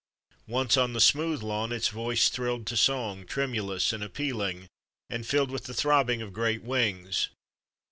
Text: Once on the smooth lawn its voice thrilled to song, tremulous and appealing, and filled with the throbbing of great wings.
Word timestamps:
Once 0.47 0.77
on 0.77 0.93
the 0.93 0.99
smooth 0.99 1.43
lawn 1.43 1.71
its 1.71 1.89
voice 1.89 2.29
thrilled 2.29 2.65
to 2.65 2.75
song, 2.75 3.23
tremulous 3.23 3.93
and 3.93 4.03
appealing, 4.03 4.67
and 5.11 5.27
filled 5.27 5.51
with 5.51 5.65
the 5.65 5.75
throbbing 5.75 6.23
of 6.23 6.33
great 6.33 6.63
wings. 6.63 7.29